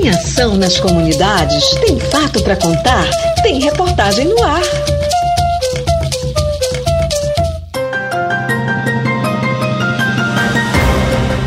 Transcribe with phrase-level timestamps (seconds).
[0.00, 1.74] Tem ação nas comunidades?
[1.74, 3.04] Tem fato para contar?
[3.42, 4.62] Tem reportagem no ar.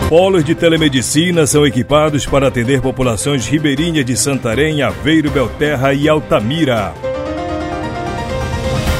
[0.07, 6.93] Polos de telemedicina são equipados para atender populações ribeirinhas de Santarém, Aveiro, Belterra e Altamira.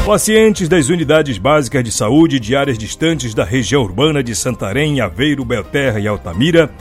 [0.03, 5.45] Pacientes das unidades básicas de saúde de áreas distantes da região urbana de Santarém, Aveiro,
[5.45, 6.71] Belterra e Altamira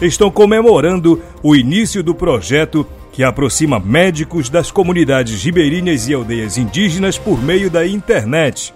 [0.00, 7.16] estão comemorando o início do projeto que aproxima médicos das comunidades ribeirinhas e aldeias indígenas
[7.16, 8.74] por meio da internet.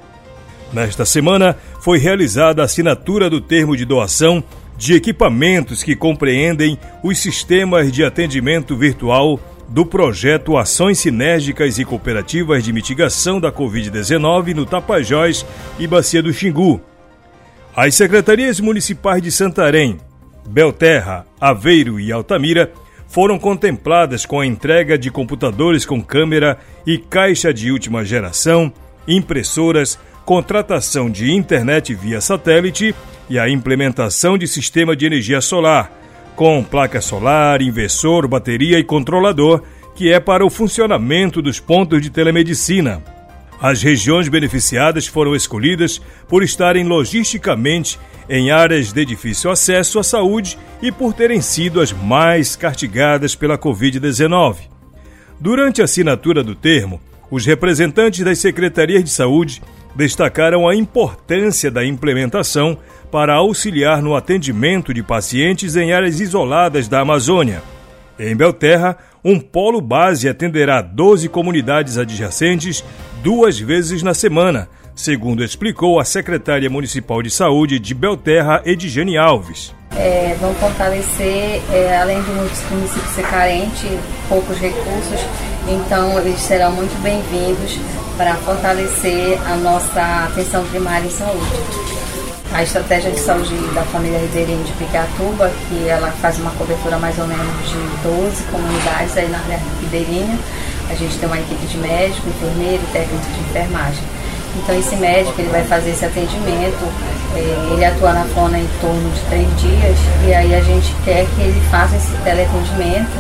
[0.73, 4.43] Nesta semana, foi realizada a assinatura do termo de doação
[4.79, 12.65] de equipamentos que compreendem os sistemas de atendimento virtual do projeto Ações Sinérgicas e Cooperativas
[12.65, 15.45] de Mitigação da Covid-19 no Tapajós
[15.79, 16.81] e Bacia do Xingu.
[17.77, 19.99] As secretarias municipais de Santarém,
[20.47, 22.73] Belterra, Aveiro e Altamira
[23.09, 28.73] foram contempladas com a entrega de computadores com câmera e caixa de última geração,
[29.07, 32.95] impressoras, contratação de internet via satélite
[33.29, 35.91] e a implementação de sistema de energia solar,
[36.37, 39.63] com placa solar, inversor, bateria e controlador,
[39.95, 43.03] que é para o funcionamento dos pontos de telemedicina.
[43.61, 50.59] As regiões beneficiadas foram escolhidas por estarem logisticamente em áreas de difícil acesso à saúde
[50.81, 54.57] e por terem sido as mais castigadas pela Covid-19.
[55.39, 59.63] Durante a assinatura do termo, os representantes das secretarias de saúde
[59.95, 62.79] destacaram a importância da implementação
[63.11, 67.63] para auxiliar no atendimento de pacientes em áreas isoladas da Amazônia.
[68.19, 72.85] Em Belterra, um polo base atenderá 12 comunidades adjacentes
[73.23, 79.75] duas vezes na semana, segundo explicou a secretária municipal de saúde de Belterra, Edgene Alves.
[79.97, 82.33] É, vão fortalecer, é, além do
[82.71, 83.87] município ser carente,
[84.29, 85.21] poucos recursos,
[85.69, 87.79] então eles serão muito bem-vindos
[88.17, 91.91] para fortalecer a nossa atenção primária em saúde
[92.53, 97.17] a estratégia de saúde da família Ribeirinha de Picatuba, que ela faz uma cobertura mais
[97.19, 99.39] ou menos de 12 comunidades aí na
[99.81, 100.39] ribeirinha.
[100.91, 104.03] A gente tem uma equipe de médico, enfermeiro, técnico de enfermagem.
[104.59, 106.93] Então esse médico ele vai fazer esse atendimento,
[107.37, 109.97] é, ele atua na FONA em torno de três dias
[110.27, 113.19] e aí a gente quer que ele faça esse teleatendimento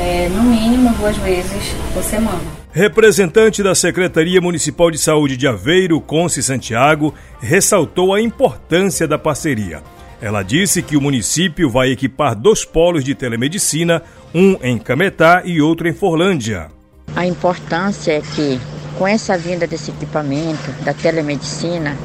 [0.00, 2.40] é, no mínimo duas vezes por semana.
[2.72, 9.80] Representante da Secretaria Municipal de Saúde de Aveiro, Conce Santiago, ressaltou a importância da parceria.
[10.20, 14.02] Ela disse que o município vai equipar dois polos de telemedicina,
[14.34, 16.68] um em Cametá e outro em Forlândia.
[17.16, 18.60] A importância é que,
[18.98, 21.96] com essa vinda desse equipamento da telemedicina,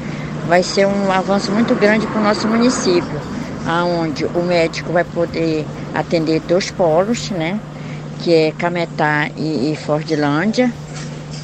[0.46, 3.20] vai ser um avanço muito grande para o nosso município,
[3.66, 7.58] aonde o médico vai poder atender dois polos, né?
[8.22, 10.72] que é Cametá e, e Fordilândia,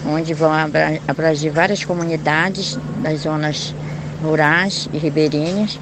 [0.06, 0.53] onde vão
[1.09, 3.75] abranger várias comunidades das zonas
[4.22, 5.78] rurais e ribeirinhas.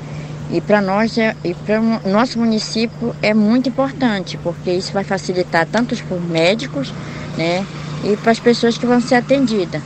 [0.50, 5.02] E para nós é, e para o nosso município é muito importante, porque isso vai
[5.02, 6.92] facilitar tanto os médicos,
[7.36, 7.66] né,
[8.04, 9.82] e para as pessoas que vão ser atendidas.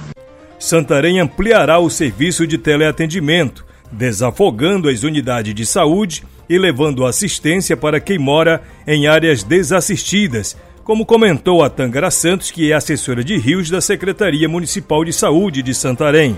[0.58, 8.00] Santarém ampliará o serviço de teleatendimento, desafogando as unidades de saúde e levando assistência para
[8.00, 13.68] quem mora em áreas desassistidas, como comentou a Tangara Santos, que é assessora de rios
[13.68, 16.36] da Secretaria Municipal de Saúde de Santarém.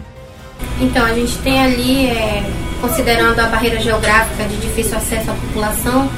[0.81, 2.43] Então, a gente tem ali, é,
[2.81, 6.11] considerando a barreira geográfica de difícil acesso à população,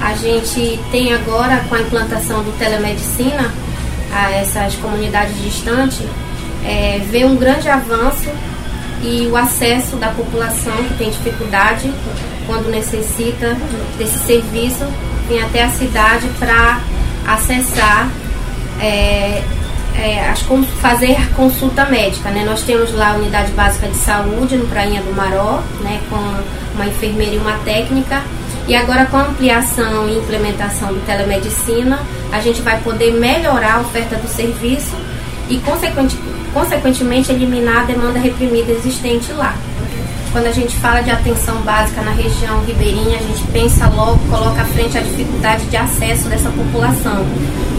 [0.00, 3.52] a gente tem agora, com a implantação do telemedicina,
[4.12, 6.02] a essas comunidades distantes,
[6.64, 8.30] é, vê um grande avanço
[9.02, 11.90] e o acesso da população que tem dificuldade
[12.46, 13.56] quando necessita
[13.96, 14.84] desse serviço,
[15.28, 16.80] vem até a cidade para
[17.26, 18.10] acessar,
[18.80, 19.42] é,
[19.94, 20.40] é, as,
[20.80, 22.30] fazer consulta médica.
[22.30, 22.44] Né?
[22.44, 26.16] Nós temos lá a unidade básica de saúde no Prainha do Maró, né, com
[26.74, 28.22] uma enfermeira e uma técnica.
[28.70, 31.98] E agora com a ampliação e implementação do telemedicina,
[32.30, 34.94] a gente vai poder melhorar a oferta do serviço
[35.48, 35.60] e
[36.54, 39.56] consequentemente, eliminar a demanda reprimida existente lá.
[40.30, 44.62] Quando a gente fala de atenção básica na região ribeirinha, a gente pensa logo, coloca
[44.62, 47.26] à frente a dificuldade de acesso dessa população.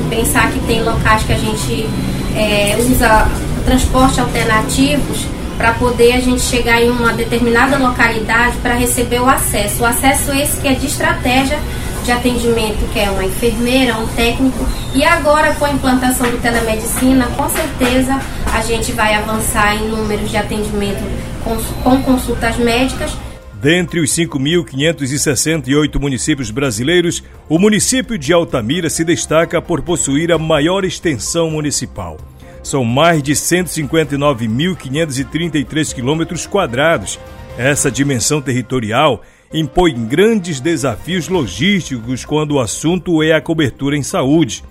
[0.10, 1.90] Pensar que tem locais que a gente
[2.36, 3.30] é, usa
[3.64, 5.26] transporte alternativos
[5.62, 9.84] para poder a gente chegar em uma determinada localidade para receber o acesso.
[9.84, 11.60] O acesso esse que é de estratégia
[12.04, 14.68] de atendimento, que é uma enfermeira, um técnico.
[14.96, 18.20] E agora, com a implantação do telemedicina, com certeza
[18.52, 21.04] a gente vai avançar em números de atendimento
[21.44, 23.16] com, com consultas médicas.
[23.54, 30.84] Dentre os 5.568 municípios brasileiros, o município de Altamira se destaca por possuir a maior
[30.84, 32.18] extensão municipal.
[32.64, 37.20] São mais de 159.533 quilômetros quadrados.
[37.58, 39.22] Essa dimensão territorial
[39.54, 44.64] impõe grandes desafios logísticos quando o assunto é a cobertura em saúde.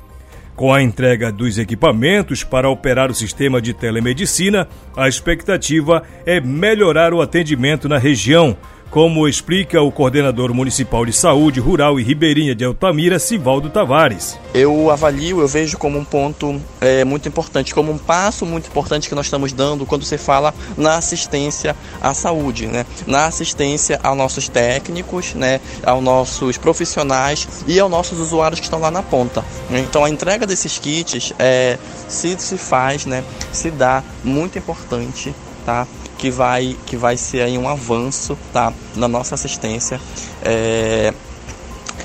[0.57, 7.15] Com a entrega dos equipamentos para operar o sistema de telemedicina, a expectativa é melhorar
[7.15, 8.55] o atendimento na região,
[8.91, 14.37] como explica o coordenador municipal de saúde rural e ribeirinha de Altamira, Sivaldo Tavares.
[14.53, 19.09] Eu avalio, eu vejo como um ponto é, muito importante, como um passo muito importante
[19.09, 22.85] que nós estamos dando quando se fala na assistência à saúde, né?
[23.07, 25.61] na assistência aos nossos técnicos, né?
[25.87, 29.45] aos nossos profissionais e aos nossos usuários que estão lá na ponta.
[29.71, 31.79] Então a entrega desses kits é,
[32.09, 33.23] se, se faz, né?
[33.53, 35.33] se dá muito importante
[35.65, 35.87] tá?
[36.21, 39.99] Que vai, que vai ser aí um avanço tá, na nossa assistência.
[40.43, 41.15] É,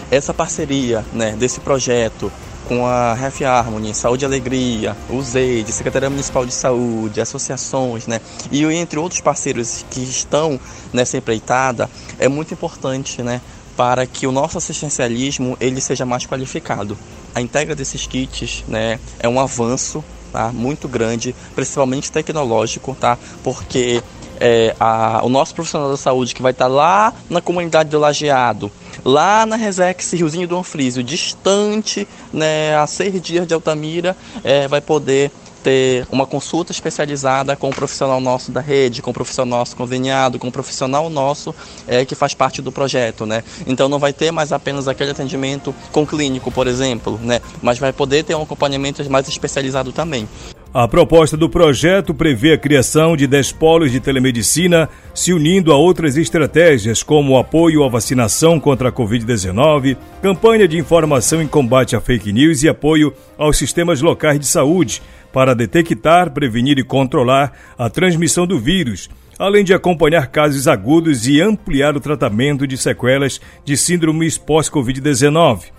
[0.10, 2.32] essa parceria né, desse projeto
[2.66, 8.22] com a Health Harmony, Saúde e Alegria, o ZEID, Secretaria Municipal de Saúde, associações, né,
[8.50, 10.60] e entre outros parceiros que estão
[10.94, 13.42] nessa empreitada, é muito importante, né,
[13.76, 16.98] para que o nosso assistencialismo ele seja mais qualificado.
[17.36, 20.04] A entrega desses kits, né, é um avanço
[20.36, 20.52] tá?
[20.52, 23.18] muito grande, principalmente tecnológico, tá?
[23.42, 24.04] porque
[24.38, 27.98] é, a, o nosso profissional da saúde que vai estar tá lá na comunidade do
[27.98, 28.70] Lajeado,
[29.06, 34.82] lá na Resex Riozinho do Anfrísio, distante, né, a seis dias de Altamira, é, vai
[34.82, 35.32] poder
[35.66, 40.38] ter uma consulta especializada com um profissional nosso da rede, com um profissional nosso conveniado,
[40.38, 41.56] com um profissional nosso
[41.88, 43.44] é, que faz parte do projeto, né?
[43.66, 47.42] Então não vai ter mais apenas aquele atendimento com clínico, por exemplo, né?
[47.64, 50.30] Mas vai poder ter um acompanhamento mais especializado também.
[50.78, 55.78] A proposta do projeto prevê a criação de 10 polos de telemedicina, se unindo a
[55.78, 62.02] outras estratégias como apoio à vacinação contra a Covid-19, campanha de informação em combate à
[62.02, 65.02] fake news e apoio aos sistemas locais de saúde,
[65.32, 71.40] para detectar, prevenir e controlar a transmissão do vírus, além de acompanhar casos agudos e
[71.40, 75.75] ampliar o tratamento de sequelas de síndrome pós-Covid-19.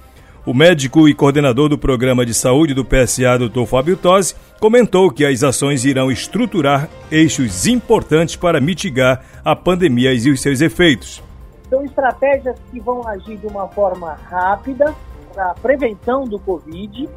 [0.46, 3.66] O médico e coordenador do programa de saúde do PSA, Dr.
[3.66, 10.31] Fábio Tosi, comentou que as ações irão estruturar eixos importantes para mitigar a pandemia e
[10.31, 11.20] os seus efeitos.
[11.69, 14.94] São estratégias que vão agir de uma forma rápida
[15.34, 17.08] para a prevenção do Covid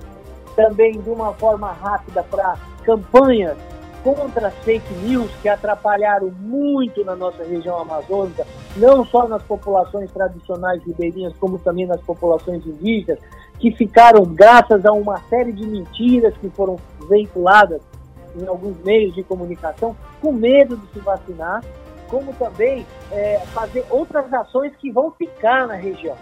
[0.55, 3.55] também de uma forma rápida para campanhas
[4.03, 10.83] contra fake news que atrapalharam muito na nossa região amazônica, não só nas populações tradicionais
[10.83, 13.19] ribeirinhas, como também nas populações indígenas,
[13.59, 16.77] que ficaram graças a uma série de mentiras que foram
[17.07, 17.81] veiculadas
[18.35, 21.63] em alguns meios de comunicação, com medo de se vacinar,
[22.07, 26.15] como também é, fazer outras ações que vão ficar na região.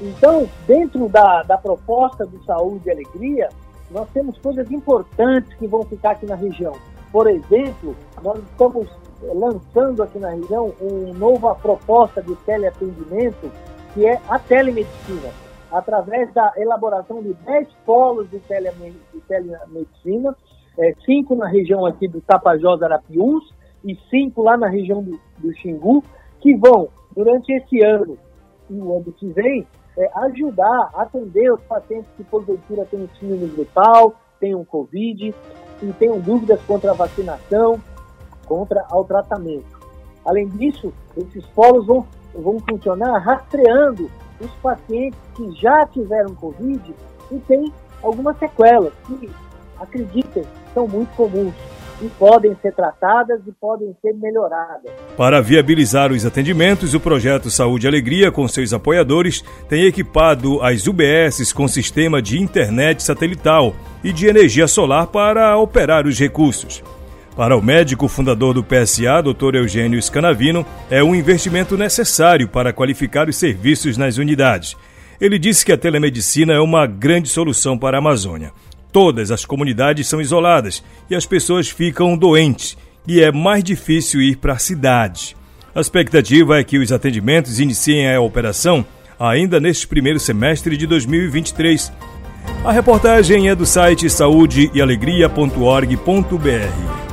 [0.00, 3.48] Então, dentro da, da proposta do Saúde e Alegria,
[3.90, 6.74] nós temos coisas importantes que vão ficar aqui na região.
[7.10, 8.86] Por exemplo, nós estamos
[9.22, 13.50] lançando aqui na região uma nova proposta de teleatendimento,
[13.94, 15.30] que é a telemedicina,
[15.70, 20.36] através da elaboração de 10 polos de, telemedicina,
[20.78, 23.52] é, cinco na região aqui do Tapajós Arapiuns
[23.84, 26.04] e cinco lá na região do, do Xingu,
[26.40, 28.16] que vão, durante esse ano
[28.70, 29.66] e o ano que vem,
[29.96, 35.34] é, ajudar a atender os pacientes que porventura têm síndrome gripal, tenham Covid
[35.82, 37.80] e tenham dúvidas contra a vacinação,
[38.48, 39.78] contra o tratamento.
[40.24, 46.94] Além disso, esses polos vão, vão funcionar rastreando os pacientes que já tiveram Covid
[47.30, 49.30] e têm algumas sequelas, que,
[49.80, 51.54] acreditem, são muito comuns
[52.00, 54.92] e podem ser tratadas e podem ser melhoradas.
[55.16, 60.86] Para viabilizar os atendimentos, o projeto Saúde e Alegria, com seus apoiadores, tem equipado as
[60.86, 66.82] UBSs com sistema de internet satelital e de energia solar para operar os recursos.
[67.38, 69.54] Para o médico fundador do PSA, Dr.
[69.54, 74.76] Eugênio Scanavino, é um investimento necessário para qualificar os serviços nas unidades.
[75.20, 78.50] Ele disse que a telemedicina é uma grande solução para a Amazônia.
[78.90, 82.76] Todas as comunidades são isoladas e as pessoas ficam doentes
[83.06, 85.36] e é mais difícil ir para a cidade.
[85.72, 88.84] A expectativa é que os atendimentos iniciem a operação
[89.16, 91.92] ainda neste primeiro semestre de 2023.
[92.64, 97.07] A reportagem é do site saúdeealegria.org.br.